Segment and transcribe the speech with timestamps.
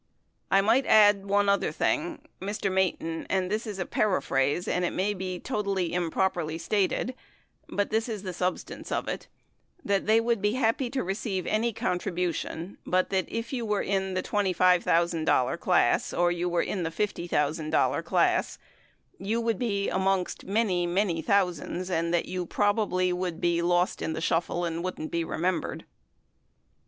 [0.49, 2.71] I might add one other thing, Mr.
[2.71, 7.13] Mayton, and this is a paraphrase and it may be totally improperly stated,
[7.69, 9.27] but this is the substance of it,
[9.85, 14.15] that they would be happv to receive any contribution, but that if you were in
[14.15, 18.57] the $25,000 class or if you were in the $50,000 class,
[19.19, 24.13] you would be amongst many, many thousands, and that you probably Would be lost in
[24.13, 25.85] the shuffle or wouldn't be remembered.